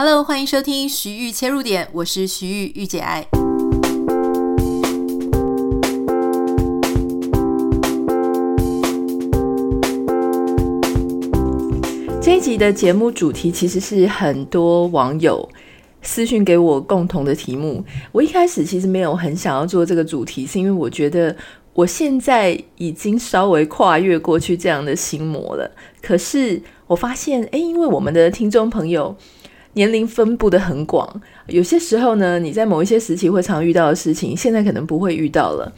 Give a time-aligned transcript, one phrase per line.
[0.00, 3.26] Hello，欢迎收听徐玉切入点，我是徐玉御姐爱。
[12.22, 15.48] 这一集的节目主题其实是很多网友
[16.00, 17.84] 私讯给我共同的题目。
[18.12, 21.36] 我一开始其实没有很想要做这个主题，是因为我觉得
[21.74, 25.68] 我现在已经稍微跨越过去这样的心魔了。
[26.00, 29.16] 可是我发现，诶，因为我们的听众朋友。
[29.78, 31.08] 年龄分布的很广，
[31.46, 35.72] 有些时候呢，你在某一些时期会常遇到的事情，现在可能不会遇到了。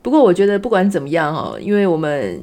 [0.00, 2.40] 不过，我觉得不管怎么样哦，因为我们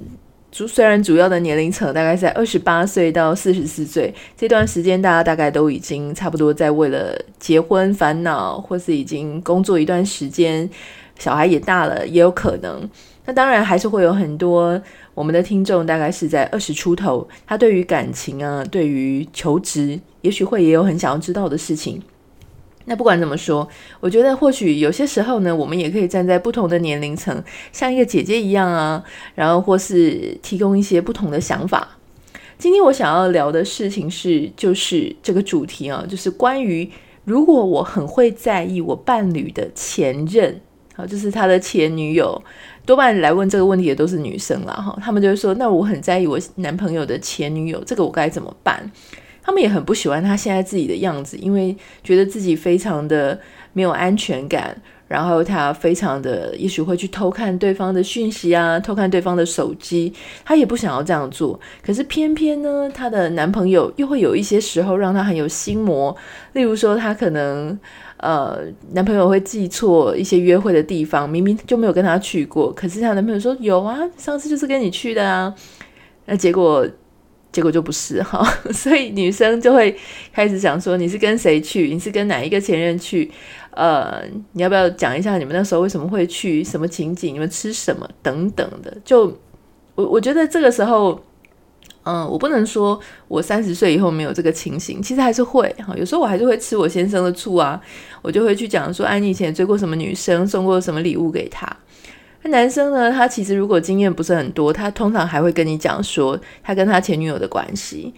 [0.51, 10.69] 主虽然主要的年龄层大概在二十八岁到四十四岁这段时间，大家大概都已经差不多在为了结婚烦恼，或是已经工作一段时间，
[11.17, 12.89] 小孩也大了，也有可能。
[13.25, 14.81] 那当然还是会有很多
[15.13, 19.97] 我们的听众，大概是在二十出头，他对于感情啊，对于求职。
[20.23, 22.01] 也许会也有很想要知道的事情。
[22.85, 23.65] 那不管怎么说，
[24.01, 29.01] 我觉得或许有些时候呢，我们也可以站在不同的年龄层，像一个姐姐一样啊，
[29.35, 31.87] 然后或是提供一些不同的想法。
[32.57, 36.89] 今天我想要聊的事情是，就是这个主题啊，就是关于
[37.23, 40.59] 如果我很会在意我伴侣的前任，
[40.93, 42.43] 好，就是他的前女友，
[42.85, 48.91] 多半来问这个问题的都是女生啦，哈，他们就会说，那我很在意我男朋友的前女友，这个我该怎么办？
[49.43, 53.37] 他们也很不喜欢他现在自己的样子，因为觉得自己非常的
[53.73, 54.75] 没有安全感，
[55.07, 60.13] 然后他非常的也许会去偷看对方的讯息啊，偷看对方的手机，
[60.45, 61.59] 他也不想要这样做。
[61.85, 66.15] 可是偏偏呢，她的男朋友又会有一些时候让她很有心魔，
[66.53, 67.77] 例如说她可能
[68.17, 68.59] 呃，
[68.93, 75.53] 男朋友会记错一些约会的地方，明明就没有跟他去过，可是她男朋友说有啊，上次就是跟你去的啊，
[76.27, 76.87] 那结果。
[77.53, 79.95] 结果就不是 哈，所以女生就会
[80.33, 81.87] 开始想说，你是跟谁去？
[81.93, 83.31] 你是跟哪一个前任去？
[83.71, 86.63] 呃，你要不要讲一下你们那时候为什么会去？
[86.63, 87.33] 什么情景？
[87.33, 88.09] 你们吃什么？
[88.21, 88.95] 等等的。
[89.05, 89.25] 就
[89.95, 91.23] 我我觉得这个时候，
[92.03, 95.95] 嗯，我不能说我三十岁以后没有这个情形，其实还是会哈。
[95.95, 97.79] 有时候我还是会吃我先生的醋啊，
[98.21, 100.45] 我就会去讲说，哎，你以前追过什么女生？
[100.47, 101.67] 送过什么礼物给她？
[102.43, 103.11] 那男生呢？
[103.11, 108.13] 他其实如果经验不是很多，他通常还会跟你讲说他跟他前女友的关系。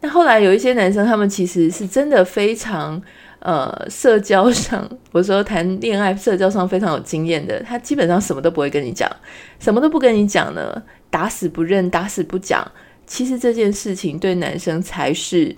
[0.00, 3.00] 那后来有一些男生，他们其实是真的非常
[3.38, 9.10] 呃社交上，我说谈恋爱社交上非常有经验的，他基本上什么都不会跟你讲，
[9.58, 12.68] 什么都不跟你讲呢，打死不认，打死不讲。
[13.06, 15.54] 其实这件事情对男生才是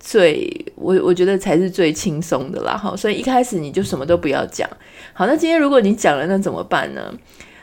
[0.00, 2.76] 最，我我觉得才是最轻松的啦。
[2.76, 4.68] 好，所以一开始你就什么都不要讲。
[5.12, 7.12] 好，那今天如果你讲了，那怎么办呢？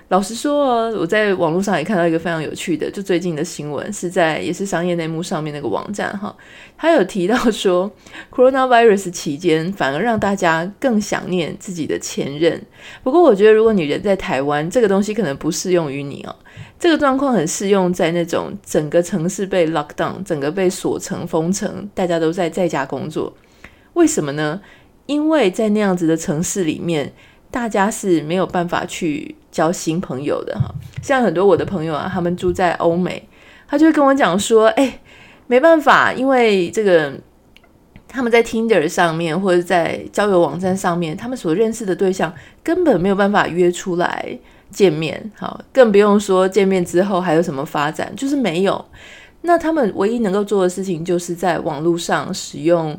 [0.10, 6.36] 老实说哦，我在网络上也看到一个非常有趣的，就最近的新闻是在也是商业内幕上面那个网站哈，
[6.76, 7.92] 他有提到说
[8.32, 12.60] ，coronavirus 期间反而让大家更想念自己的前任。
[13.04, 16.36] 不过我觉得如果你人在台湾，这个东西可能不适用于你哦。
[16.80, 23.32] 这个状况很适用在那种整个城市被 lock down，整个被锁城封城，大家都在在家工作。
[23.94, 24.60] 为什么呢？
[25.06, 27.14] 因为在那样子的城市里面。
[27.52, 33.28] 大家是没有办法去交新朋友的哈，像很多我的朋友啊，他们住在欧美，
[33.68, 35.00] 他就会跟我讲说，哎，
[35.48, 37.12] 没办法，因为这个
[38.08, 42.32] 他们在 Tinder 上面或者在交友网站上面，他们所认识的对象
[42.64, 44.38] 根本没有办法约出来
[44.70, 48.86] 见面，好，更不用说见面之后还有什么发展，就是没有。
[49.42, 52.96] 那他们唯一能够做的事情，就是在网络上使用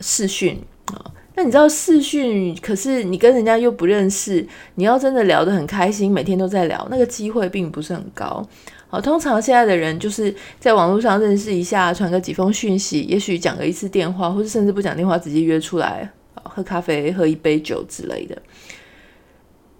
[0.00, 1.14] 视讯啊。
[1.38, 4.44] 那你知道视讯，可是你跟人家又不认识，
[4.74, 8.44] 你要真的聊得很开心，每天都在聊，那个机会并不是很高。
[8.88, 16.10] 好，通常现在的人就是在网络上认识一下，传个几封讯息，也许讲个一次电话，或者甚至不讲电话，直接约出来
[16.42, 18.36] 喝咖啡、喝一杯酒之类的。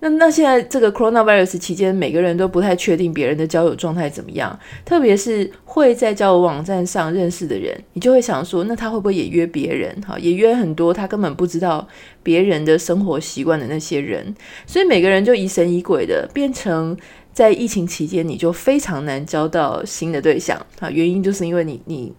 [0.00, 10.00] 那那现在这个 coronavirus 期间，每个人都不太确定别人的交友状态怎么样，特别是会在交友网站上认识的人，你就会想说，那他会不会也约别人？
[10.06, 11.86] 哈，也约很多他根本不知道
[12.22, 14.34] 别人的生活习惯的那些人，
[14.66, 16.96] 所以每个人就疑神疑鬼的，变成
[17.32, 20.88] 在疫情期间，你就非常难交到新的对象啊。
[20.88, 22.14] 原因就是因为你你。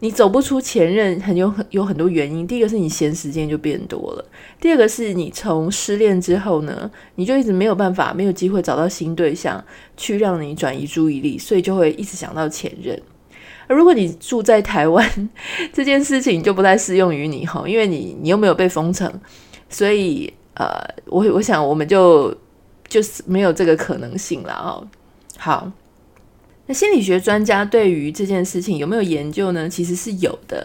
[0.00, 2.46] 你走不出前任，很有很有很多原因。
[2.46, 4.24] 第一个是你闲时间就变多了，
[4.60, 9.64] 第二个是你从失恋之后呢，你就一直没有办法，没有机会找到新对象
[9.96, 13.00] 去让你转移注意力，所以就会一直想到前任。
[13.66, 15.28] 而如果你住在台湾，
[15.74, 19.12] 这件事情就不太适用于你哈，因为你你又没有被封城，
[19.68, 22.32] 所以呃，我我想我们就
[22.86, 24.86] 就是没有这个可能性了哦。
[25.36, 25.72] 好。
[26.68, 29.68] 那心理学专家对于这件事情有没有研究呢？
[29.68, 30.64] 其实是有的。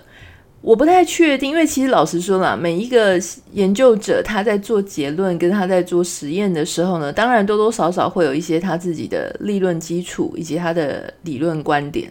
[0.60, 3.20] 我不太确定，因为其实老实说啦，每一个
[3.52, 12.10] 研究者他在做结论跟他在做实验的时候呢，当然多多少少会有一些他自己的理论基础以及他的理论观点，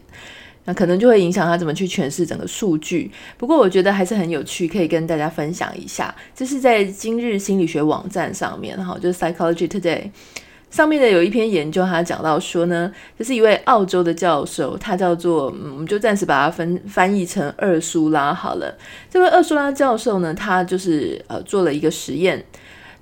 [0.65, 3.11] 那可能就会影响他怎么去诠释整个数据。
[3.39, 6.15] 不过我觉得还是很有趣，可以跟大家分享一下。
[6.35, 10.11] 这是在今日心理学网站上面哈，就是 Psychology Today。
[10.73, 18.75] 上面的有一篇研究，他讲到说呢，这是一位澳洲的教授，他叫做，嗯，我们就暂时把它分翻译成厄苏拉好了。
[19.11, 22.43] 这位厄苏拉教授呢，他就是呃做了一个实验，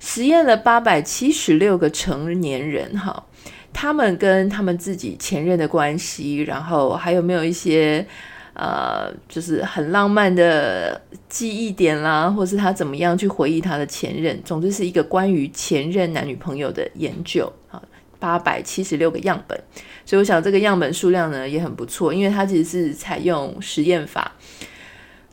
[0.01, 3.23] 实验了八百七十六个成年人哈，
[3.71, 8.05] 他们跟他们自己前任的关系，然后还有没有一些。
[8.53, 17.81] 呃，就是很浪漫的记忆点啦，或是他怎么样去回忆他的前任，总之是一个关于前任男女朋友的研究啊，
[18.19, 19.57] 八百七十六个样本，
[20.05, 24.33] 所以我想这个样本数量呢也很不错，因为它其实是采用实验法。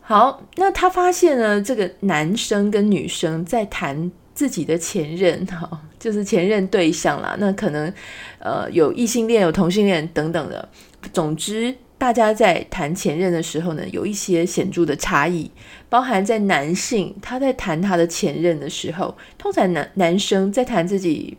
[0.01, 5.69] 好，那他发现呢，这个男生跟女生在谈自己的前任， 哈，
[5.99, 7.93] 就是前任对象啦，那可能
[8.39, 10.69] 呃有异性恋、有同性恋等等的，
[11.13, 11.75] 总之。
[11.99, 15.51] 大家在谈前任的时候呢，有一些显著的差异，
[15.89, 21.37] 包含在男性他在谈他的前任的时候，通常男男生在谈自己。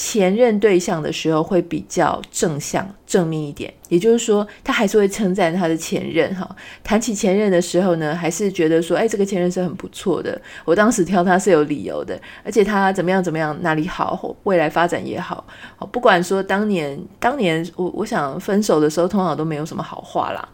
[0.00, 6.48] 前任对象的时候会比较正向、正面一点，也就是说，他还是会称赞他的前任哈。
[6.84, 10.40] 谈起前任的时候呢，还是觉得说，哎，这个前任是很不错的。
[10.64, 15.44] 我当时挑他是有理由的，而且他怎么样怎么样，哪里好，未来发展也好。
[15.90, 20.48] 不管说当年，当年我我想分手的时候，通常都没有什么好话啦。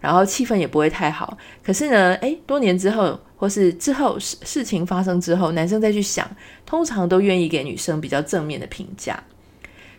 [0.00, 6.28] 然后气氛也不会太好，可是呢，诶，多年之后，或是之后事事情发生之后，男生再去想，
[6.64, 9.22] 通常都愿意给女生比较正面的评价。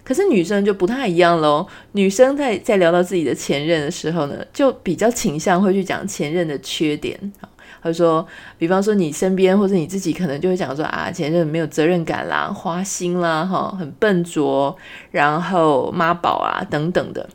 [0.04, 7.32] 可是女生就不太一样喽，女生在在聊到自己的前任的时候呢，就比较倾向会去讲前任的缺点。
[7.80, 8.26] 或者说，
[8.58, 14.76] 比方说你身边或者你自己，可能就会讲说啊，前任没有责任感啦，花心啦，哈，很笨拙，
[15.12, 17.30] 然后妈宝啊等等的。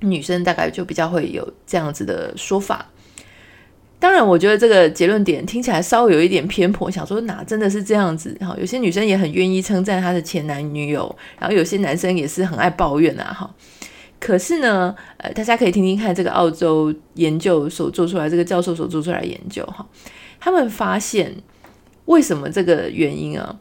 [0.00, 2.86] 女生大概就比较会有这样子的说法，
[4.02, 6.90] 当然，我觉得这个结论点听起来稍微有一点偏颇。
[6.90, 8.36] 想说哪真的是这样子？
[8.40, 13.54] 哈，有些女生也很愿意称赞她的前男女友，然后有些男生也是很爱抱怨啊，哈。
[14.18, 19.86] 可是呢，呃，大家可以听听看这个澳洲研究所做出来，这个教授所做出来的研究，哈，
[20.40, 21.32] 他们发现
[22.06, 23.56] 为什么这个原因啊？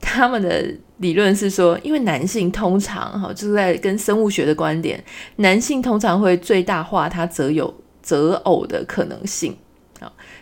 [0.00, 0.64] 他们的
[0.96, 5.04] 理论是说，因为男性通常哈，就是在跟生物学的观点，
[5.36, 9.54] 男性通常会最大化他择有择偶的可能性，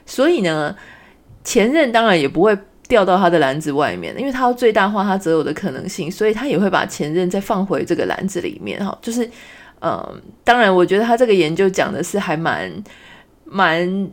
[0.06, 0.74] 所以呢，
[1.44, 2.56] 前任当然也不会
[2.88, 9.28] 掉到他的篮子外面，因为他要最大化他择偶的可能性，所以他也会把前任再放回这个篮子里面哈，就是
[9.80, 12.70] 嗯，当然，我觉得他这个研究讲的是还蛮
[13.44, 14.10] 蛮。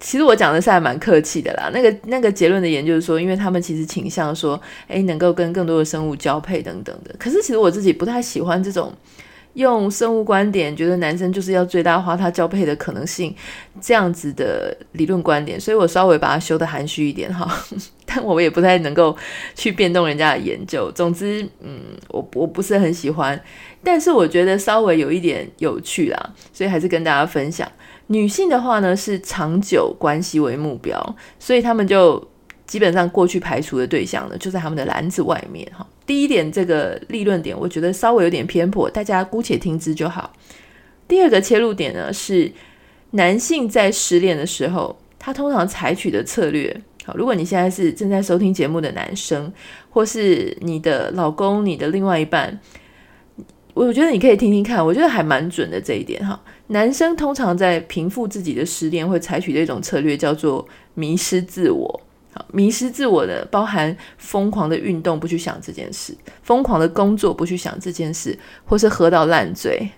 [0.00, 7.12] 其实我讲的是还蛮客气的啦，那个那个结论的研究是说，因为他们其实倾向说，诶，能够跟更多的生物交配等等的。
[7.18, 8.92] 可是其实我自己不太喜欢这种
[9.58, 13.34] 用生物观点，觉得男生就是要最大化他交配的可能性
[13.80, 17.52] 这样子的理论观点，所以我稍微把它修得含蓄一点哈。
[18.06, 19.14] 但我也不太能够
[19.56, 20.90] 去变动人家的研究。
[20.92, 23.38] 总之，嗯，我我不是很喜欢，
[23.82, 27.70] 但是我觉得稍微有一点有趣啦，所以还是跟大家分享。
[28.06, 32.24] 女性的话呢，是长久关系为目标，所以他们就
[32.64, 35.84] 基本上过去排除的对象呢，就在他们的篮子外面哈。
[36.08, 40.32] 第一点，这个立论点，我觉得稍微有点偏颇，大家姑且听之就好。
[41.06, 42.50] 第二个切入点呢，是
[43.10, 46.74] 男性在失恋的时候，他通常采取的策略。
[47.04, 49.52] 好，如果你现在是正在收听节目的男生，
[49.90, 52.58] 或是你的老公、你的另外一半。
[53.74, 56.40] 我觉得你可以听听看，我觉得还蛮准的这一点哈。
[56.68, 62.00] 男生通常在平复自己的失恋，会采取的一种策略叫做迷失自我。
[62.52, 69.88] 迷失自我的包含疯狂的运动，不去想这件事；疯狂的工作，不去想这件事；或是喝到烂醉，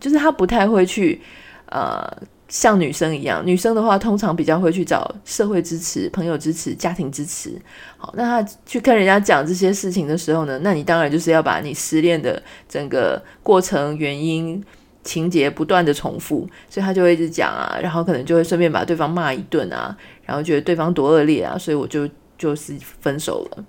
[0.00, 1.20] 就是他不太会去
[1.66, 2.10] 呃。
[2.50, 7.52] 像女生一样，女生的话通常比较会去找社会支持、朋友支持、家庭支持。
[7.98, 14.64] 好，那他去跟人家讲这些事情的时候呢，那你当然就是要把你失恋的整个过程、原因、
[15.08, 19.96] 情节不断的重复，所以他就会一直讲啊，然后可能就会顺便把对方骂一顿啊，
[20.26, 23.64] 然后觉得对方多恶劣啊，所以我就就是分手了。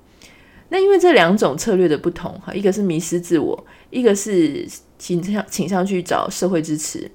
[0.67, 4.67] 那因为这两种策略的不同，哈，一个是迷失自我，一个是
[4.98, 7.10] 倾向倾向去找社会支持。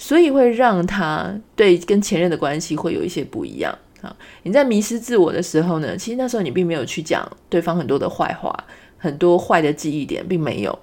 [0.00, 4.14] 所以会让他对跟前任的关系会有一些不一样啊！
[4.44, 8.64] 你在迷失自我的时候呢，其实那时候你并没有去讲对方很多的坏话，
[8.96, 10.78] 很多坏的记忆点并没有。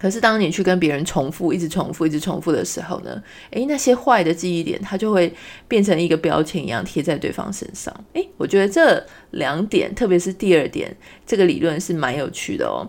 [0.00, 5.32] 可是当你去跟别人重复、一直重复、一直重复的时候呢，诶，那些坏的记忆点，它就会
[5.66, 7.92] 变成一个标签一样贴在对方身上。
[8.12, 12.86] 诶，我觉得这两点，特别是第二点，这个理论是蛮有趣的哦。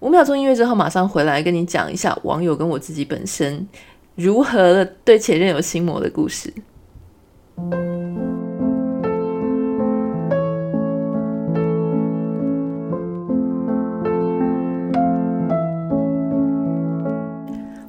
[0.00, 3.68] 五秒钟音乐之后，马上回来跟你讲一下网友跟我自己本身
[4.14, 6.52] 如何对前任有心魔的故事。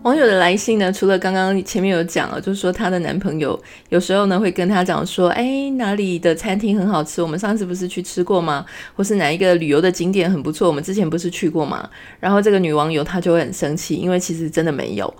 [0.03, 8.65] 网友的来信呢，除了刚刚前面有讲了，就是说她的男朋友有时候呢会跟她讲说，哎，哪里的餐厅很好吃，我们上次不是去吃过吗？
[8.95, 11.87] 或是哪一个旅游的景点很不错，我们之前不是去过吗？
[12.19, 15.13] 然后这个女网友她就会很生气，因为其实真的没有。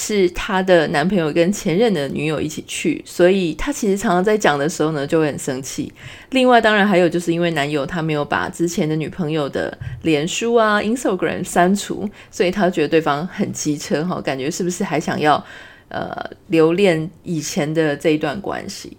[0.00, 5.92] 是她的男朋友跟前任的女友一起去，所以她其实常常在讲的时候呢，就会很生气。
[6.30, 15.44] 另外，当然还有就是因为男友他没有把之前的女朋友的脸书啊、Instagram 删除，所以他觉得对方很机车哈，感觉是不是还想要
[15.88, 16.14] 呃
[16.46, 18.96] 留恋以前的这一段关系？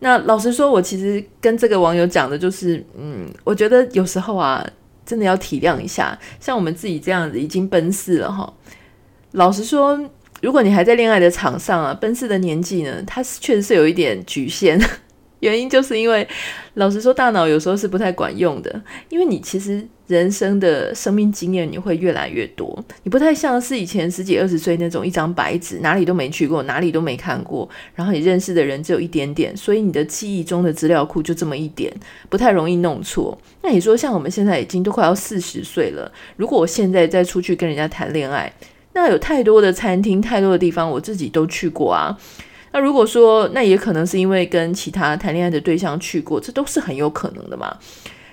[0.00, 4.68] 那老实说，我其实跟这个网友讲的就是，嗯，我觉得有时候啊，
[5.04, 8.52] 真的要体谅一下，像我们自己这样子已经奔四了哈，
[9.30, 10.10] 老实说。
[10.42, 14.78] 如果你还在恋爱的场上啊，奔四的年纪呢，它是确实是有一点局限。
[15.40, 16.26] 原因就是因为，
[16.74, 18.82] 老实说，大脑有时候是不太管用的。
[19.10, 31.92] 因为你其实人生的生命经验你会越来越多，你不太像是以前十几二十岁那种一张白纸，哪里都没去过，哪里都没看过，然后你认识的人只有一点点，所以你的记忆中的资料库就这么一点，
[32.30, 33.38] 不太容易弄错。
[33.62, 38.50] 那你说，像我们现在已经都快要四十岁了，如果我现在再出去跟人家谈恋爱，
[38.96, 42.16] 那有太多的餐厅，太多的地方，我自己都去过啊。
[42.72, 47.76] 那如果说，那也可能是因为跟其他谈恋爱的对象去过，这都是很有可能的嘛。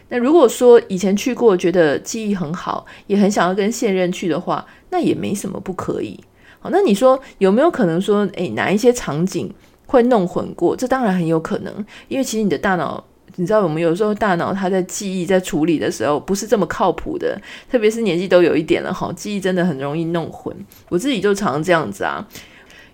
[0.08, 6.18] 那如果说以前去过，觉得记忆很好，也很想要跟现任去的话，那也没什么不可以。
[6.62, 9.54] 好，那你说有没有可能说，诶，哪一些场景
[9.86, 10.74] 会弄混过？
[10.78, 13.04] 这当然很有可能，因为其实你的大脑。
[13.36, 17.40] 你知道，我们有时候大脑它在记忆、在处理的时候，不是这么靠谱的。
[17.72, 20.56] 特别是年纪都有一点了哈，记忆真的很容易弄混。
[20.90, 22.28] 我自己就常这样子啊。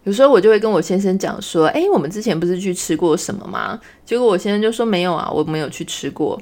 [0.05, 6.41] 有时候我就会跟我先生讲说：“哎，我们之前不是去吃过什么吗？”结果我先生就说：“没有啊，我没有去吃过。”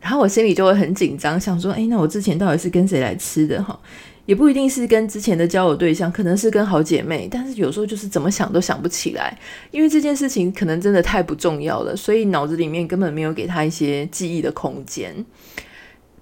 [0.00, 3.76] 然后我心里就会很紧张，想说：“哎，那我之前到底是跟谁来吃的哈？”
[4.26, 9.36] 也不一定是跟之前的交友对象，可能是跟好姐妹，但是有时候就是怎么想都想不起来，
[9.70, 15.24] 因为这件事情可能真的太不重要了，所以脑子里面根本没有给他一些记忆的空间。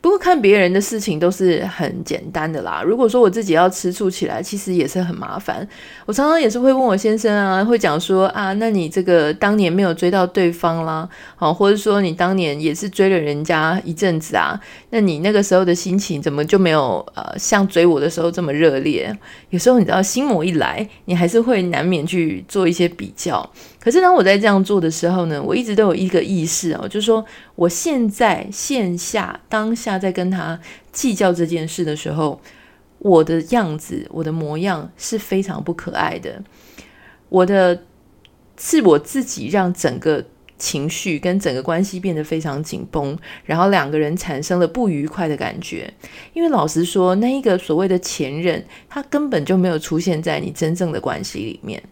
[0.04, 2.82] 不过看别人的事情都是很简单的啦。
[2.84, 5.66] 如果说我自己要吃醋起来，其实也是很麻烦。
[6.04, 19.10] 我常常也是会问我先生啊，会讲说啊，那你这个当年没有追到对方啦，好，或者说你当年也是追了人家一阵子啊，那你那个时候的心情怎么就没有呃像追我的时候这么热烈？
[19.48, 23.50] 有时候你知道心魔一来，你还是会难免去做一些比较。
[23.84, 27.22] 可是当我在这样做的时候呢，我一直都有一个意识哦，就是说
[27.54, 30.58] 我现在线下当下在跟他
[30.90, 32.40] 计较这件事的时候，
[32.98, 36.42] 我的样子、我的模样是非常不可爱的。
[37.28, 37.82] 我的
[38.58, 40.24] 是我自己让整个
[40.56, 45.92] 情绪跟整个关系变得非常紧绷，然后两个人产生了不愉快的感觉。
[46.32, 51.82] 因为老实说，那一个所谓的前任，他根本就没有出现在你真正的关系里面。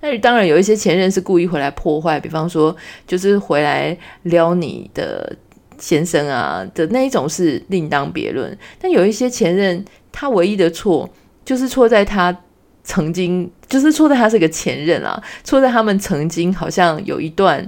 [0.00, 2.74] 但是当然有一些前任是故意回来破坏，比方说
[3.06, 5.36] 就是回来撩你的
[5.78, 8.56] 先生啊的那一种是另当别论。
[8.80, 11.08] 但有一些前任，他唯一的错
[11.44, 12.36] 就是错在他
[12.84, 17.66] 曾经，就是错在他是个前任啊，错在他们曾经好像有一段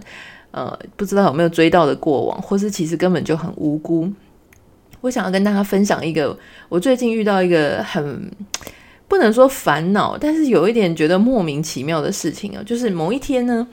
[0.52, 4.08] 呃不知道有没有追到的过往，或是其实根本就很无辜。
[5.00, 8.30] 我想要跟大家分享一个，我最近遇到一个很。
[9.10, 13.66] 不能说烦恼，但是有一点觉得莫名其妙的事情啊，就是某一天呢，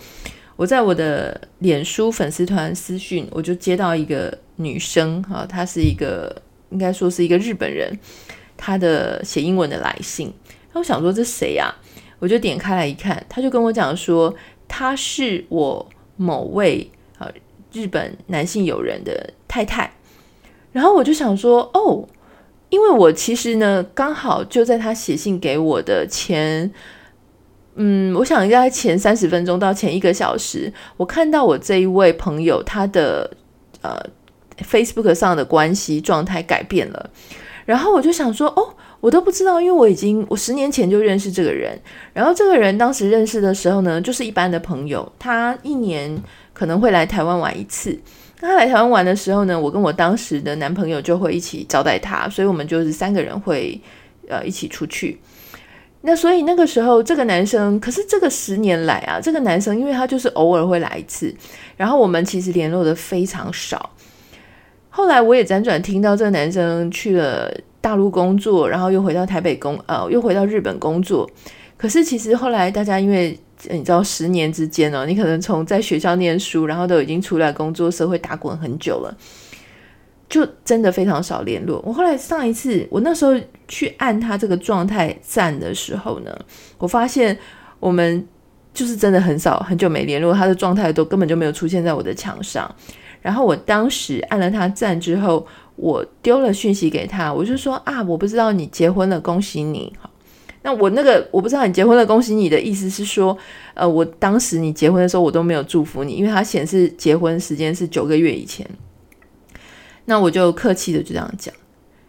[0.55, 6.41] 我在我的脸书粉丝团私讯，我就接到一个女生哈，她是一个
[6.71, 7.99] 应该说是一个日本人，
[8.57, 10.33] 她的写英文的来信，
[10.73, 11.71] 那我想说这谁呀？
[12.17, 14.33] 我就点开来一看，她就跟我讲说，
[14.67, 16.89] 她是我某位
[17.19, 17.31] 啊
[17.71, 19.93] 日本男性友人的太太，
[20.71, 22.09] 然后我就想说，哦。
[22.69, 26.69] 因为我其实呢，刚好就在他写信给我的前，
[27.75, 33.31] 嗯，我想应该前三十分钟到前一个小时，我看到我这一位朋友他的
[33.81, 33.97] 呃
[34.59, 37.09] Facebook 上的关系状态改变了，
[37.65, 41.79] 然后我就想说，哦，我都不知道，因为我已经我十年前就认识这个人，
[42.13, 46.21] 然后这个人当时认识的时候呢，就是一般的朋友，他一年
[46.53, 47.97] 可能会来台湾玩一次。
[48.39, 53.79] 他来台湾玩的时候呢，我跟我当时的男朋友就会一起招待他，所以我们就是三个人会
[54.27, 55.19] 呃一起出去。
[56.01, 61.35] 那所以那个时候，这个男生，可是这个十年来啊，这个男生，因为他就是偶尔会来一次，
[61.75, 63.89] 然后我们其实联络的非常少。
[64.89, 67.51] 后来我也辗转听到这个男生去了
[67.81, 71.29] 大陆工作，然后又回到台北工，呃，又回到日本工作。
[71.75, 73.37] 可是其实后来大家因为
[73.69, 79.17] 你知道，十年之间哦，你可能从在学校念书，然后都已经出来工作，社会打滚很久了。
[80.29, 81.81] 就真的非常少联络。
[81.85, 83.33] 我后来上一次，我那时候
[83.67, 86.37] 去按他这个状态赞的时候呢，
[86.77, 87.37] 我发现
[87.79, 88.27] 我们
[88.73, 92.69] 就是真的很少，很久没联络，他的状态都根本就没有出现在我的墙上。
[93.21, 95.47] 然后我当时按了他赞之后，
[95.77, 99.93] 我丢了讯息给他，我就说啊，我不知道你结婚了，恭喜你。
[100.67, 103.37] 那我那个我不知道你结婚了，恭喜你的意思是说，
[103.73, 108.67] 呃，我当时你结婚的时候我都没有祝福你，因为他显示结婚时间是九个月以前。
[110.03, 111.55] 那我就客气的就这样讲，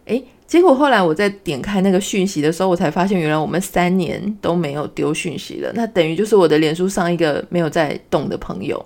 [0.07, 5.71] 诶，结果后来我在点开那个讯息的时候，我才发现原来我们三年都没有丢讯息了。
[5.77, 8.85] 那等于就是我的脸书上一个没有在动的朋友。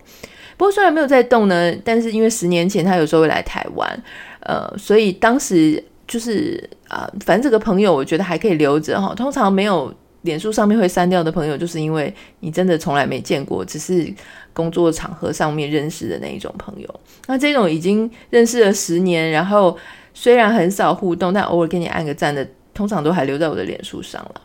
[0.59, 4.03] 不过虽然没有在动呢，但是因为十年前他有时候会来台湾，
[4.41, 9.15] 呃，所以当时就是啊、反正这个朋友我觉得还可以留着哈。
[9.15, 9.93] 通常没有。
[10.23, 14.09] 脸书上面会删掉的朋友，就是因为你真的从来没见过，只是
[14.53, 16.89] 工作场合上面认识的那一种朋友。
[17.27, 19.77] 那这种已经认识了十年，然后
[20.15, 24.41] 虽然很少互动，但偶尔给你按个赞的，通常都还留在我的脸书上了。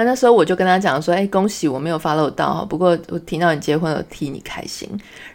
[0.00, 4.88] 那那时候我就跟他讲说：“哎，恭喜我没有 follow 到哈，不过我听到你结婚了，替你开心。”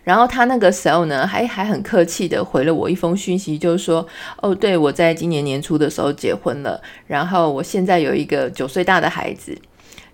[0.04, 4.04] 然后他那个时候呢，还还很客气的回了我一封讯息，就是说
[4.42, 9.56] ：“哦，对，我在今年年初的时候结婚了，然后我现在有一个九岁大的孩子。”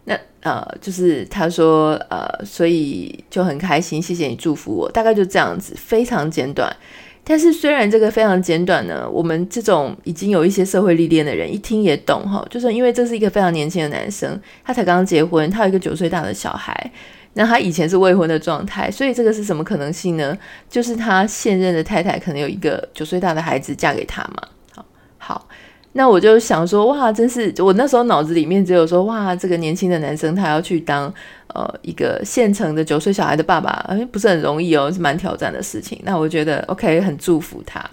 [0.04, 6.76] 那呃，就是他说呃，所以就很开心，谢谢你祝福我，大概就这样子，非常简短。
[7.24, 16.92] 但是虽然这个非常简短呢，我们这种已经有一些社会历练的人一听也懂哈，就是因为这是一个非常年轻的男生，他才刚结婚，他有一个九岁大的小孩，
[17.34, 20.38] 那他以前是未婚的状态，所以这个是什么可能性呢？
[20.70, 24.44] 就是他现任的太太可能有一个九岁大的孩子嫁给他嘛。
[24.76, 24.86] 好，
[25.18, 25.48] 好。
[25.94, 31.14] 那我就想说，哇，真是我那时候脑子里面只有说，哇，这个年轻的男生他要去当
[31.48, 36.00] 呃一个现成的九岁小孩的爸爸，哎，不是很容易哦，是蛮挑战的事情。
[36.04, 37.84] 那我觉得 OK，很祝福他。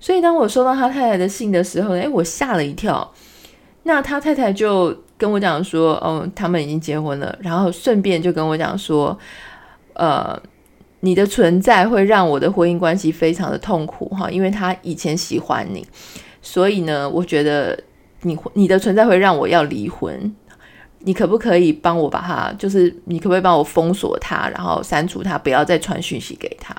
[0.00, 3.12] 所以当我收到他太太的信的时候，哎，我吓了一跳。
[3.82, 9.18] 那他太太就跟我讲说，哦，他们已经结婚了，然后顺便就跟我讲说，
[9.92, 10.40] 呃，
[11.00, 15.86] 你的存在会让我的婚姻关系非常的痛苦哈，因为他以前喜欢你。
[16.42, 17.78] 所以呢，我觉得
[18.22, 20.34] 你你的存在会让我要离婚，
[21.00, 26.74] 你可不可以帮我把他，就是你可不可以帮我封锁他，然后删除他，不要再传讯息给他？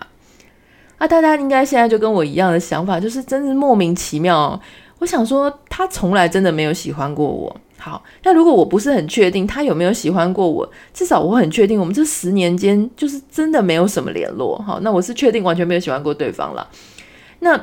[0.97, 4.60] 啊，大家应该现在就跟我一样的想法，就是真是莫名其妙。
[5.00, 7.56] 我想说，他从来真的没有喜欢过我。
[7.80, 14.58] 好，那如果我不是很确定他有没有喜欢过我，至少我很确定我们这十年间就是真的没有什么联络。
[14.60, 16.67] 好，那我是确定完全没有喜欢过对方了。
[17.39, 17.60] 那。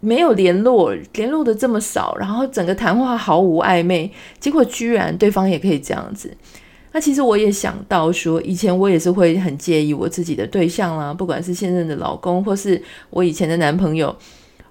[0.00, 6.34] 没有联络，联络的这么少，然后整个谈话毫无暧昧，结果居然对方也可以这样子。
[6.92, 14.12] 那其实我也想到说，以前我也是会很介意我自己的对象啦，不管是现任的老公，或是我以前的男朋友，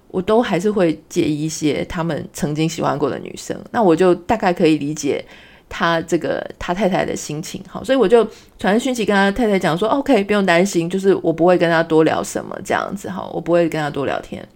[0.08, 3.56] 我都还是会介意一些他们曾经喜欢过的女生。
[3.70, 5.24] 那我就大概可以理解
[5.68, 8.26] 他这个他太太的心情，好，所以我就
[8.58, 14.46] 传讯息跟他太太讲说，OK，不用担心，就是我不会跟他多聊什么这样子，哈，我不会跟他多聊天。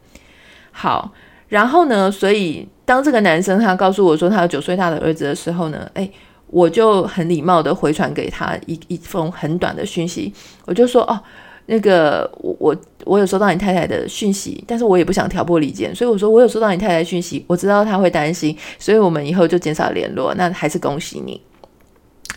[0.77, 1.13] 好，
[1.47, 6.13] 然后呢，所以当这个男生他告诉我说他有九岁大的儿子的时候呢，诶，
[6.49, 10.35] 我就很礼貌的回传给他一一封很短的讯息，
[10.67, 11.19] 我就说哦，
[11.67, 21.41] 那个我我我有收到你太太的讯息，但是我也不想挑拨离间，所以我说我有收到你太太的讯息，我知道他会担心，所以我们以后就减少联络，那还是恭喜你。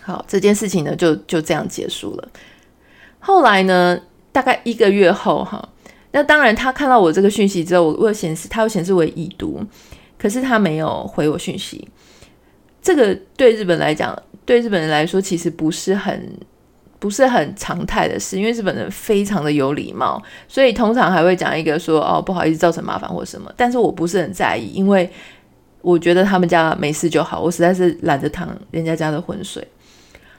[0.04, 2.28] 好，这件事情呢就就这样结束了。
[3.18, 4.00] 后来呢，
[4.32, 5.68] 大概一个月后哈。
[6.12, 9.62] 那当然，他看到我这个讯息之后，我我显示，他有显示为已读，
[10.18, 11.88] 可是他没有回我讯息。
[12.82, 16.32] 这个对日本来讲，对日本人来说，其实不是很
[16.98, 23.52] 不是很常态的事，因为日本人非常的有礼貌，所以通常还会讲一个说哦，不好意思造成麻烦或什么。
[23.58, 25.08] 但是我不是很在意，因为
[25.82, 29.68] 我觉得他们家没事就好，我实在是懒得趟人家家的浑水。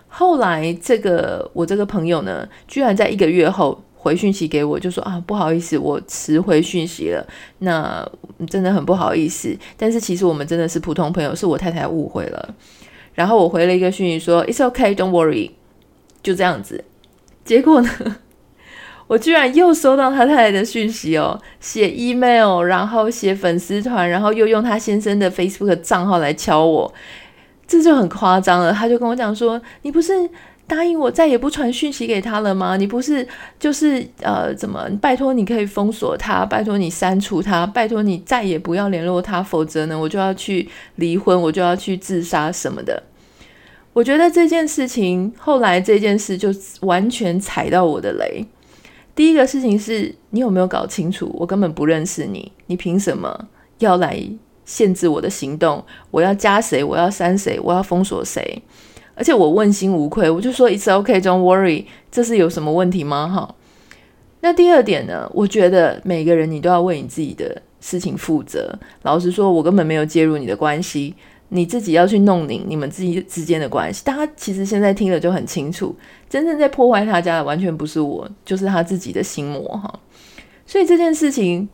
[0.09, 3.81] 后来这个我这个朋友呢，居然在一个月后。
[4.09, 7.27] 回讯息给我，就说啊，不好意思，我迟回讯息了，
[7.59, 8.11] 那
[8.49, 9.55] 真的很不好意思。
[9.77, 12.55] 但是其实我们真的是普通朋友，是我太太误会了。
[13.15, 15.51] 然后我回了一个讯息说，It's okay, don't worry，
[16.23, 16.83] 就这样子。
[17.45, 17.91] 结果呢，
[19.09, 26.95] 我居然又收到他太太的讯息哦，写 email，然后写粉丝团，然后又用他先生的 Facebook 账号来敲我，
[27.67, 28.73] 这就很夸张了。
[28.73, 30.13] 他就跟我讲说：“你不是
[30.69, 32.77] 答应我再也不传讯息给他了吗？
[32.77, 33.27] 你不是
[33.59, 34.89] 就是呃怎么？
[35.01, 43.03] 拜托你可以封锁他，拜托你删除他，拜托你再也不要联络他，否则呢，我就要去离婚，我就要去自杀什么的。”
[43.95, 46.51] 我觉得这件事情后来这件事就
[46.83, 48.47] 完全踩到我的雷。
[49.17, 51.35] 第一个事情是你有没有搞清楚？
[51.37, 54.23] 我根本不认识你，你凭什么要来
[54.65, 55.85] 限制我的行动？
[56.13, 56.85] 我要加谁？
[56.85, 57.59] 我要删谁？
[57.61, 58.63] 我要封锁谁？
[59.19, 63.29] 而且我问心无愧，我就说 It's okay, don't worry，这是有什么问题吗？
[63.29, 63.55] 哈。
[64.41, 65.29] 那第二点呢？
[65.35, 68.79] 我觉得每个人你都要为你自己的事情负责。
[69.03, 71.15] 老实说，我根本没有介入你的关系。
[71.51, 75.97] 你自己要去弄拧你们自己之间的关系，大家其实现在听了就很清楚，
[76.29, 80.01] 真正在破坏他家的完全不是我，就是他自己的心魔哈。
[80.67, 81.67] 所以这件事情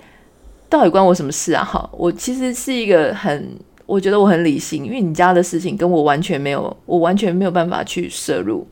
[0.68, 1.64] 到底关我什么事啊？
[1.64, 8.66] 哈，我其实是一个很，我觉得我很理性，因为你家的事情跟我完全没有，我完全没有办法去摄入。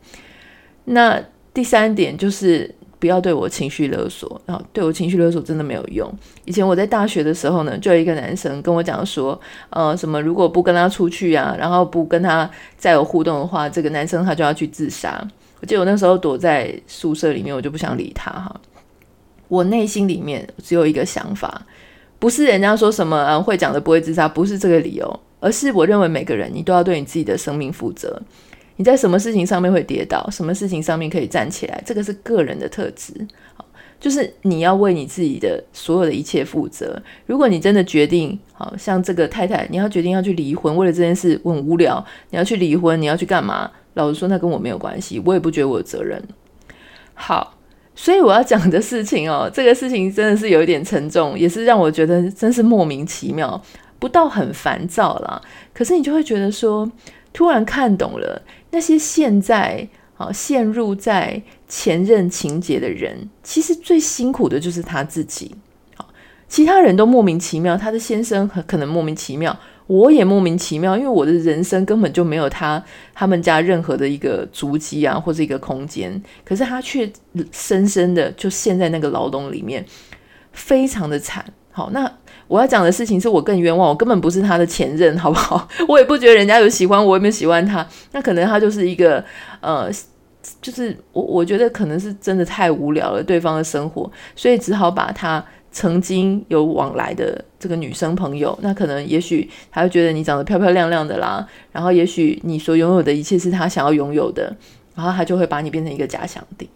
[0.85, 1.21] 那
[1.53, 2.73] 第三点就是。
[2.99, 6.09] 不要对我情绪勒索，然后对我情绪勒索真的没有用。
[6.45, 9.37] 以前我在大学的时候呢，就有一个男生跟我讲说，
[9.71, 15.21] 呃，什么如果不跟他出去啊，然后不跟他再有互动的话，这个男生他就要去自杀。
[15.59, 18.61] 我记得我那时候躲在宿舍里面，我就不想理他哈。
[19.49, 21.61] 我内心里面只有一个想法，
[22.23, 28.17] 不是人家说什么，嗯，会讲的不会自杀，不是这个理由，而是我认为每个人你都要对你自己的生命负责。
[28.77, 33.13] 你在什么事情上面会跌倒，什么事情上面可以站起来，这个是个人的特质。
[33.57, 33.65] 好，
[33.99, 36.97] 就是你要为你自己的所有的一切负责。
[37.25, 43.69] 如果你真的决定，好像这个太太，你要决定要去离婚，为了这件事我很无聊，你要去离婚，你要去干嘛？
[43.95, 46.23] 老实说，那跟我没有关系，我也不觉得我有责任。
[47.15, 47.57] 好，
[47.95, 53.61] 所以我要讲的事情哦， 这个事情真的是有一点沉重，也是让我觉得真是莫名其妙，
[53.99, 55.41] 不到很烦躁啦。
[55.73, 56.91] 可是你就会觉得说，
[57.31, 58.41] 突然看懂了。
[58.71, 65.55] 那些现在啊陷入在前任情结的人，其实最辛苦的就是他自己。
[65.95, 66.07] 好，
[66.47, 69.55] 其他人都莫名其妙，他的先生可能莫名其妙，
[69.87, 77.11] 我也莫名其妙，因为我的人生根本就没有他他们家任何的一个足迹啊，或者一个空间，可是他却
[77.51, 79.85] 深深的就陷在那个牢笼里面，
[80.51, 81.45] 非常的惨。
[81.71, 82.11] 好，那。
[82.49, 85.67] 我要讲的事情是我更冤枉，我根本不是他的前任，好不好？
[85.87, 87.87] 我也不觉得人家有喜欢我，也没有喜欢他。
[88.11, 89.23] 那可能他就是一个，
[89.61, 89.89] 呃，
[90.61, 95.43] 就是我我觉得可能是真的太无聊了，对方的生活，所以只好把他
[95.73, 104.55] 曾经有往来的这个女生朋友，那可能也许他会觉得你长得漂漂亮亮的啦，然后也许你所拥有的一切是他想要拥有的，
[104.95, 106.69] 然后他就会把你变成一个假想敌。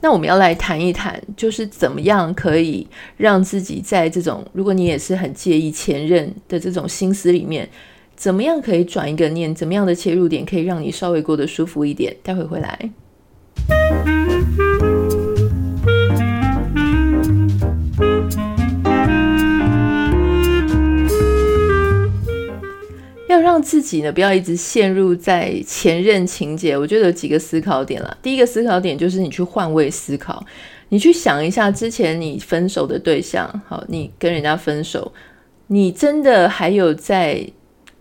[0.00, 2.86] 那我们要来谈一谈，就是怎么样可以
[3.18, 7.68] 让自己在这种，如果你也是很介意前任的这种心思里面，
[8.16, 12.16] 怎么样可以转一个念，怎么样的切入点可以让你稍微过得舒服一点？
[12.22, 12.90] 待会回来。
[23.30, 26.76] 要让自己呢，不要一直陷入在前任情结。
[26.76, 28.16] 我觉得有几个思考点啦。
[28.22, 30.44] 第一个思考点就是你去换位思考，
[30.88, 35.12] 你去想一下之前你分手的对象，好，你跟人家分手，
[35.68, 37.46] 你真的还有在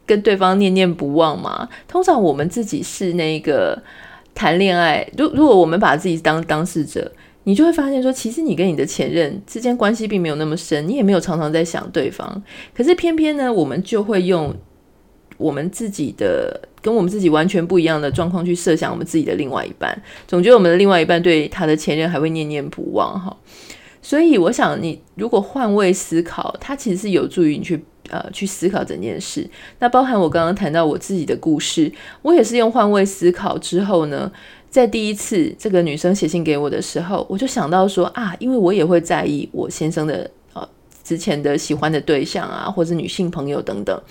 [0.06, 1.70] 跟对方念念不忘吗？
[1.88, 3.82] 通常我们自己是那个
[4.34, 7.12] 谈恋爱，如如果我们把自己当当事者，
[7.44, 12.44] 你就会发现说，其实你跟你的前任之间关系并没有那么深，你也没有常常在想对方，
[12.76, 14.56] 可是偏偏呢，我们就会用。
[15.40, 23.36] 我们自己的跟我们自己完全不一样的状况去设想我们自己的另外一半，总觉得我们的另外一半对他的前任还会念念不忘哈。
[24.02, 29.50] 所以我想，你如果换位思考，它其实是有助于你去呃去思考整件事。
[29.80, 34.32] 那包含我刚刚谈到我自己的故事，我也是用换位思考之后呢，
[34.70, 40.68] 在第一次这个女生写信给我的时候，我就想到说啊，因为我也会在意我先生的呃
[41.04, 44.02] 之前的喜欢的对象啊，或者女性朋友等等。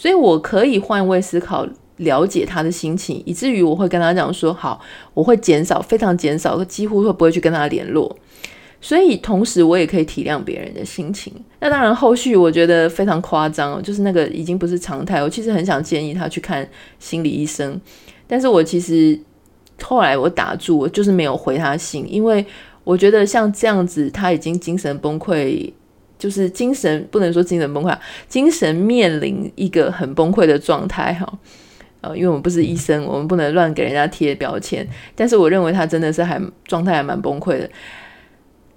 [0.00, 4.80] 所以我可以换位思考，了解他的心情，以至于我会跟他讲说：“好，
[5.12, 8.16] 我会减少，非常减少，几乎会不会去跟他联络。”
[8.80, 11.30] 所以同时我也可以体谅别人的心情。
[11.58, 15.22] 那当然，后续我觉得非常夸张，就是那个已经不是常态。
[15.22, 16.66] 我其实很想建议他去看
[16.98, 17.78] 心理医生，
[18.26, 19.20] 但是我其实
[19.82, 22.42] 后来我打住，我就是没有回他信，因为
[22.84, 25.70] 我觉得像这样子，他已经精神崩溃。
[26.20, 31.26] 就是精神不能说精神崩溃，精神面临一个很崩溃的状态哈。
[32.02, 34.86] 呃，因为我们不是医生，我们不能乱给人家贴标签。
[35.14, 37.68] 但是我认为他真的是还状态还蛮崩溃的。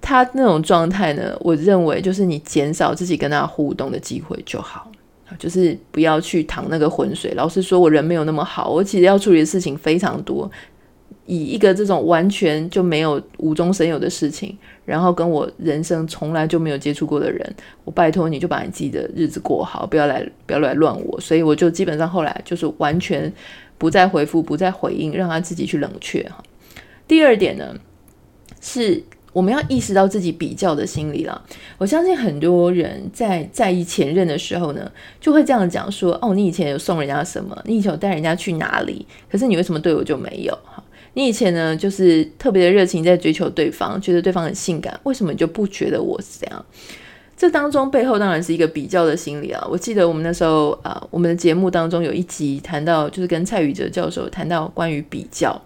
[0.00, 4.90] 他那种状态呢，我认为就是你减少自己跟他互动的机会就好，
[5.38, 7.32] 就是不要去淌那个浑水。
[7.34, 10.50] 老实说，我人没有那么好，我其实要处理的事情非常多。
[11.26, 21.18] 以一个这种完全就没有无中生有的事情，然后跟我人生从来就没有接触过的人，我拜托你就把你自己的日子过好，不要来不要来乱我。
[21.20, 23.32] 所以我就基本上后来就是完全
[23.78, 26.42] 不再回复，不再回应，让他自己去冷却哈。
[27.08, 27.74] 第二点呢，
[28.60, 31.42] 是我们要意识到自己比较的心理了。
[31.78, 37.58] 我相信很多人在在意前任的时候呢，就会这样讲说：哦，你以前有送人家什么？
[37.64, 39.06] 你以前有带人家去哪里？
[39.30, 40.52] 可是你为什么对我就没有？
[40.64, 40.84] 哈。
[41.14, 46.64] 你以前呢，就是特别的热情在追求对方，觉得对方很性感，为什么你就不觉得我是这样？
[47.36, 49.66] 这当中背后当然是一个比较的心理啊。
[49.68, 55.60] 我记得我们那时候啊、我们的节目当中有一集谈到，就是跟蔡宇哲教授谈到关于比较，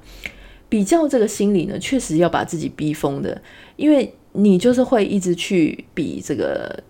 [0.69, 3.41] 比较这个心理呢，确实要把自己逼疯的，
[3.77, 6.83] 因为你就是会一直去比这个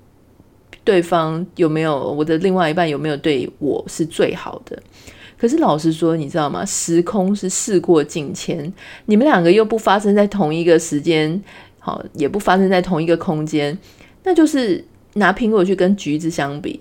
[0.84, 4.80] 对方有没有，我的另外一半有没有对我是最好的。
[5.38, 6.64] 可是老实说，你知道吗？
[6.64, 8.72] 时空是事过境迁，
[9.06, 11.40] 你们两个又不发生在同一个时间，
[11.78, 13.78] 好，也不发生在同一个空间，
[14.24, 16.80] 那就是拿苹果去跟橘子相比。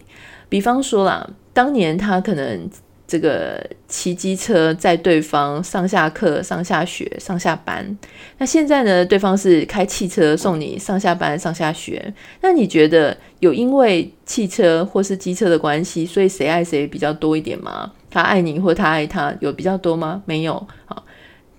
[0.50, 2.70] 比方说啦，当年他可能。
[3.08, 7.98] 这个骑机车载对方上下课、上下学、上下班。
[8.38, 9.06] 那现在呢？
[9.06, 12.14] 对方是开汽车送你上下班、上下学。
[12.42, 17.94] 那你觉得有因为汽车或是机车的关系，所以谁爱谁比较多一点吗？
[18.10, 20.22] 他爱你或他爱他有比较多吗？
[20.26, 20.68] 没有。
[20.86, 21.06] 好，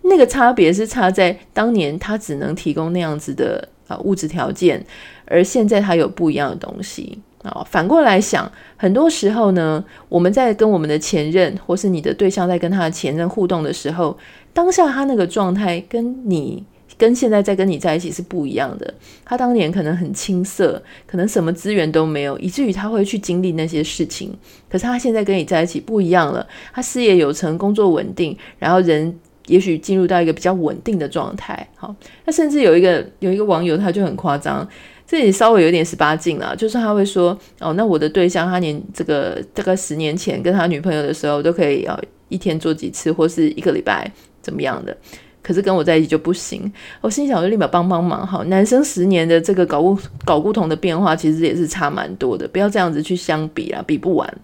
[0.03, 4.85] 那个差别是差在当年他只能提供那样子的啊物质条件，
[5.25, 7.21] 而现在他有不一样的东西。
[7.43, 14.19] 啊，反过来想，很多时候呢，我们在跟我们的前任，或是你的对象在跟他的前任互动的时候，
[14.53, 16.65] 当下他那个状态跟你
[16.97, 18.93] 跟现在在跟你在一起是不一样的。
[19.25, 24.37] 他当年可能很青涩，可能什么资源都没有，以至于他会去经历那些事情。
[24.69, 31.69] 可是他现在跟你在一起不一样了，他事业有成，工作稳定，然后人也许进入到一个比较稳定的状态。
[31.77, 34.69] 好，那甚至有一个有一个网友他就很夸张。
[35.11, 44.95] 这里稍微有点十八禁了，就是他会说哦，那我的对象他连这个大概十年前跟他女朋友的时候都可以哦，一天做几次或是一个礼拜怎么样的，
[45.43, 46.71] 可是跟我在一起就不行。
[47.01, 54.39] 我心想，我就立马帮帮忙哈，男生十年的这个睾固睾固酮的变化其实也是差蛮多的，不要这样子去相比啦，比不完。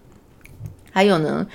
[0.91, 1.45] 还有呢，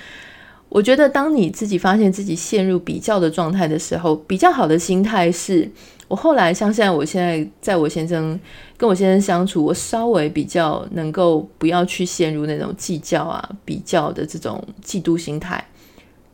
[0.69, 5.69] 我觉得当你自己发现自己陷入比较的状态的时候，比较好的心态是。
[6.11, 8.37] 我后来像现在，我现在在我先生
[8.75, 15.65] 跟我先生相处，我稍微比较能够不要去陷入那种计较啊、比较的这种嫉妒心态。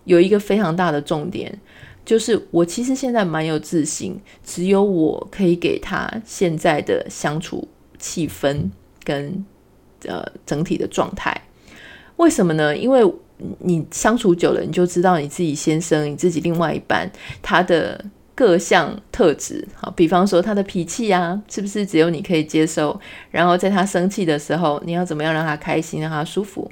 [0.05, 1.55] 有一个非常大的重点，
[2.03, 7.67] 就是我其实现在蛮有自信，只有我可以给他现在的相处
[7.99, 8.67] 气氛
[9.03, 9.45] 跟
[10.07, 11.39] 呃整体的状态。
[12.15, 12.75] 为什么呢？
[12.75, 13.07] 因为
[13.59, 17.07] 你相处久了，你就知道你自己先生、你自己另外一半
[17.43, 18.03] 他的。
[18.38, 23.00] 各项特质，好，比方说他的脾气啊，是不是只有你可以接受？
[23.32, 26.71] 然后在他生气的时候，你要怎么样让他开心，让他舒服？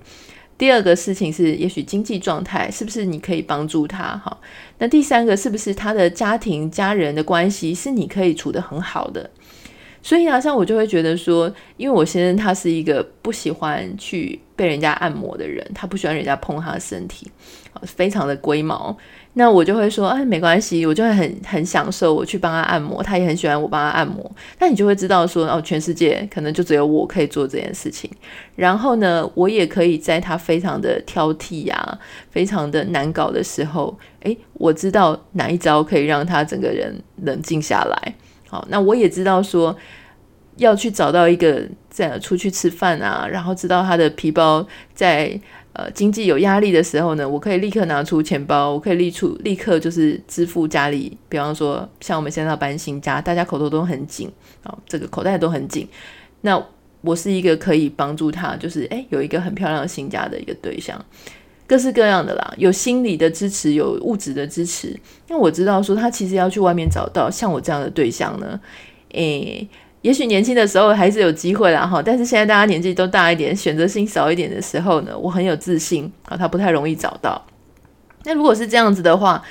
[0.59, 4.15] 第二个事情是，也许经济状态，是不是你可以帮助他？
[4.23, 4.39] 好，
[4.77, 9.27] 那第三个是不是他的家庭、家人的关系是你可以处得很好的？
[10.03, 17.27] 所以啊，像我就会觉得说，因为我先生他是一个不喜欢去被人家按摩的人，他不喜欢人家碰他的身体，
[17.81, 18.95] 非常的龟毛。
[19.37, 24.31] 那我就会说，哎，没关系，我就会很很享受我去帮他按摩，他也很喜欢我帮他按摩。
[24.59, 28.09] 那你就会知道说，哦，全世界可能就只有我可以做这件事情。
[28.55, 31.99] 然后呢，我也可以在他非常的挑剔呀、
[32.31, 38.15] 非常的难搞的时候，诶，我知道哪一招可以让他整个人冷静下来。
[38.47, 39.75] 好，那我也知道说，
[40.55, 45.37] 要去找到一个在出去吃饭啊，然后知道他的皮包在。
[45.77, 54.31] 呃，经济有压力的时候呢，我可以立刻拿出钱包，我可以立出立刻就是支付家里，比方说像我们现在要搬新家，大家口头都很紧
[54.63, 55.85] 啊，这个口袋都很紧。
[56.41, 56.61] 那
[57.01, 61.03] 我是一个可以帮助他，就是诶，有一个很漂亮的新家的一个对象，
[61.67, 64.97] 各式各样的啦，有心理的支持，有物质的支持。
[65.27, 68.57] 那我知道说他其实要去外面找到像我这样的对象呢，
[69.11, 69.67] 诶。
[70.05, 77.43] 也许年轻的时候还是有机会啦哈，但是现在大家年纪都大一点，选择性少一点的时候呢，我很有自信啊，他不太容易找到。
[78.23, 79.41] 那如果是这样子的话，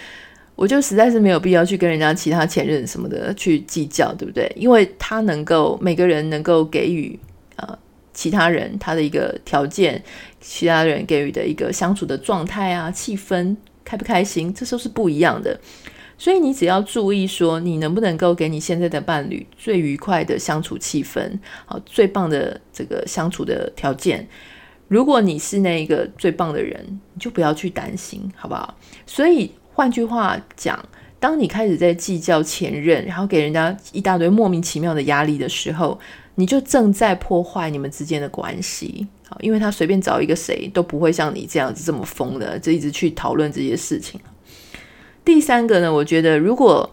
[0.54, 4.48] 我就实在是没有必要去跟人家其他前任什么的去计较，对不对？
[4.54, 7.18] 因为他能够每个人能够给予
[7.56, 7.76] 呃
[8.12, 10.00] 其他人他的一个条件，
[10.40, 15.58] 其他人给予的一个相处的状态啊、气氛开不开心，这都是不一样的。
[16.16, 24.26] 所以你只要注意说，你能不能够给你现在的伴侣最愉快的相处气氛，好，最棒的这个相处的条件。
[24.88, 26.80] 如果你是那一个最棒的人，
[27.14, 28.76] 你就不要去担心，好不好？
[29.06, 30.78] 所以换句话讲，
[31.18, 35.98] 当你开始在计较前任，然后给人家一大堆莫名其妙的压力的时候，
[36.36, 39.06] 你就正在破坏你们之间的关系。
[39.26, 44.20] 好，因为他随便找一个谁都不会像你这样子这么疯的，就一直去讨论这些事情。
[45.24, 46.88] 第三个呢，我觉得如果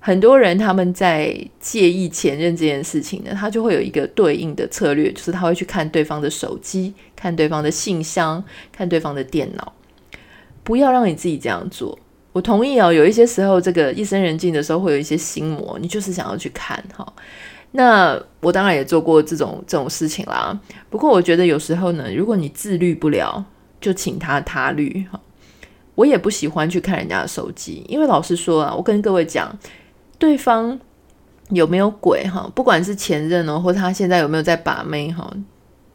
[0.00, 9.72] 很多人他们在介意前任这件事情呢，他就会有一个对应的策略，就是他会去看对方的手机、看对方的信箱、看对方的电脑。
[10.62, 11.96] 不要让你自己这样做。
[12.32, 17.06] 我同意哦，有一些时候这个夜深人静的时候会有一些心魔，你就是想要去看哈。
[17.72, 20.58] 那我当然也做过这种这种事情啦。
[20.90, 23.44] 不过我觉得有时候呢，如果你自律不了，
[23.80, 25.20] 就请他他律哈。
[25.96, 29.52] 我也不喜欢去看人家的手机，因为老实说啊，我跟各位讲，
[30.18, 30.78] 对方
[31.50, 32.48] 有没有鬼哈？
[32.54, 35.28] 不管是前任哦，或者他现在有没有在把妹哈，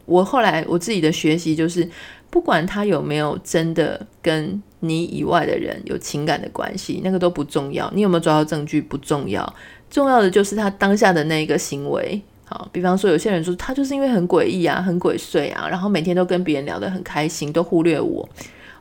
[0.05, 1.89] 我后来我自己的学习就是，
[2.29, 7.89] 不管他有没有真的跟你以外的人有情感的关系，那个都不重要。
[7.93, 9.55] 你有没有抓到证据不重要，
[9.89, 12.19] 重要的就是他当下的那个行为。
[12.45, 18.27] 好，比方说有些人说他就是因为很诡异啊，很鬼祟啊，然后每天都跟别人聊得很开心，都忽略我。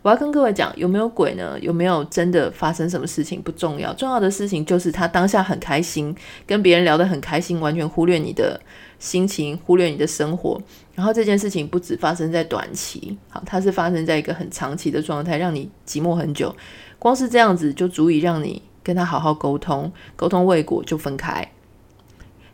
[0.02, 1.58] 我要跟各位讲，有没有鬼呢？
[1.60, 6.14] 有没有真的发生什么事情不重要，重要的事情就是他当下很开心，
[6.46, 8.58] 跟别人聊得很开心，完全忽略你的
[8.98, 10.58] 心情，忽略你的生活。
[10.94, 16.54] 然后这件事情不止发生在短期，好，它是发生在一个很长期的状态，让你寂寞很久。
[16.98, 21.46] 光是这样子就足以让你跟他好好沟通，沟通未果就分开。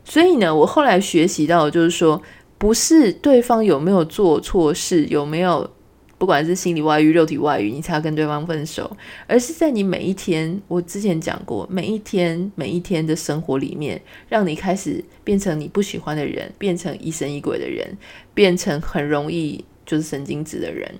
[0.03, 2.21] 所以呢，我后来学习到就是说，
[2.57, 5.71] 不是对方有没有做错事，有没有。
[6.17, 8.95] 不管是心理外遇、肉体外遇，你才要跟对方分手，
[9.27, 17.95] 而是在你每一天，我之前讲过，每一天每一天的生活里面，让你开始变成你不喜欢的人，变成疑神疑鬼的人，
[18.33, 20.91] 变成很容易就是神经质的人。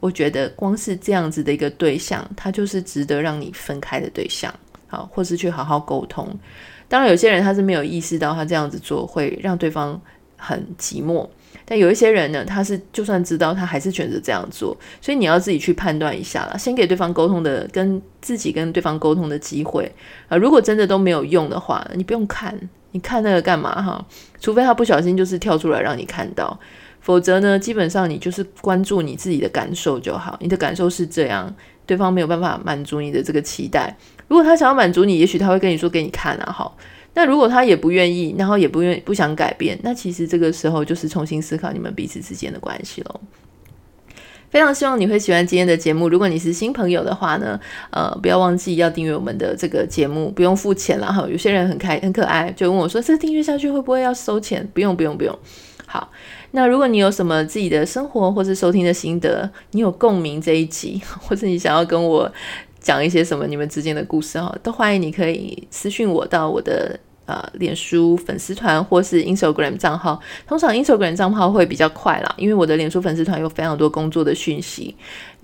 [0.00, 4.52] 我觉得光是这样子的一个对象，他就是值得让你分开的对象，
[4.86, 6.26] 好，或是去好好沟通。
[6.88, 10.00] 当然，有些人他是没有意识到他这样子做会让对方
[10.36, 11.28] 很寂寞。
[11.64, 16.56] 但有一些人呢，他是就算知道，他还是选择这样做，所以你要自己去判断一下啦。
[16.56, 19.90] 先给对方沟通的，跟自己跟对方沟通的机会
[20.28, 20.36] 啊。
[20.36, 22.58] 如果真的都没有用的话，你不用看，
[22.90, 24.04] 你看那个干嘛哈？
[24.40, 26.58] 除非他不小心就是跳出来让你看到，
[27.00, 30.36] 否则呢，基本上你就是关注你自己的感受就好。
[30.40, 31.54] 你的感受是这样，
[31.86, 33.96] 对方没有办法满足你的这个期待。
[34.28, 36.76] 如果他想要满足你，也许他会跟你说给你看啊，好。
[37.14, 43.20] 那如果他也不愿意，然后也不愿不想改变，那其实这个时候就是重新思考你们彼此之间的关系喽。
[44.50, 46.10] 非常希望你会喜欢今天的节目。
[46.10, 47.58] 如果你是新朋友的话呢，
[47.90, 51.26] 呃，不要忘记要订阅我们的这个节目，不用付钱了哈。
[51.30, 55.38] 有些人很开很可爱，就问我说：“这订阅下去会不会要收钱？”不用不用不用。
[55.86, 56.10] 好，
[56.50, 62.30] 那如果你有什么自己的生活或是收听的心得，你有共鸣这一集， 或者你想要跟我。
[62.82, 66.98] 讲一些什么你们之间的故事哈，都欢迎你可以私信我到我的。
[67.24, 74.94] 呃，脸书粉丝团或是 Instagram 账号，通常 Instagram 账号会比较快啦，因为我的脸书粉丝团有非常多工作的讯息。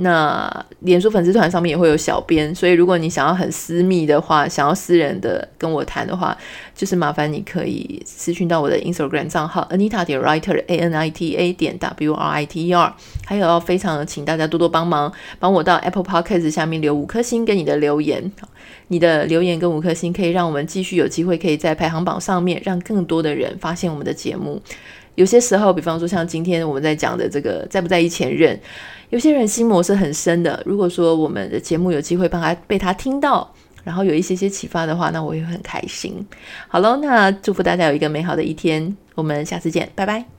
[0.01, 6.37] 那脸书粉丝团上面也会有小编，所以如果你想要很私密的话，想要私人的跟我谈的话，
[6.75, 12.67] 就是麻烦你可以私讯到我的 Instagram 账号 Anita 点 Writer A N I T A 点 W R I T
[12.69, 12.95] E R。
[13.27, 18.33] 还有要非常请大家多多帮忙，帮我到 Apple Podcast 下面留五颗星跟你的留言。
[18.89, 24.61] 你的留言跟五颗星可以让我们继续有机会可以在排行榜上面让更多的人发现我们的节目。
[25.15, 28.59] 有些时候，比方说像今天我们在讲的这个在不在意前任，
[29.11, 30.63] 有些人心魔是很深的。
[30.65, 33.53] 如果说我们的节目有机会帮他被他听到，
[33.83, 36.25] 然后有一些些启发的话，那我也会很开心。
[36.69, 40.38] 好喽，那祝福大家有一个美好的一天，我们下次见，拜拜。